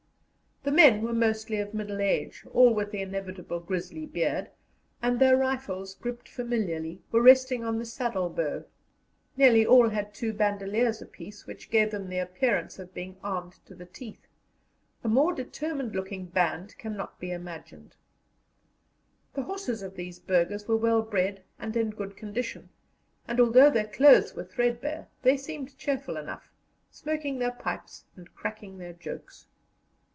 [0.63, 4.51] The men were mostly of middle age, all with the inevitable grizzly beard,
[5.01, 8.63] and their rifles, gripped familiarly, were resting on the saddle bow;
[9.35, 13.73] nearly all had two bandoliers apiece, which gave them the appearance of being armed to
[13.73, 14.27] the teeth
[15.03, 17.95] a more determined looking band cannot be imagined.
[19.33, 22.69] The horses of these burghers were well bred and in good condition,
[23.27, 26.51] and, although their clothes were threadbare, they seemed cheerful enough,
[26.91, 29.47] smoking their pipes and cracking their jokes.